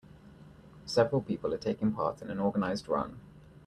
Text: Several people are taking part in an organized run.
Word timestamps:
Several 0.87 1.21
people 1.21 1.53
are 1.53 1.59
taking 1.59 1.91
part 1.93 2.23
in 2.23 2.31
an 2.31 2.39
organized 2.39 2.87
run. 2.87 3.19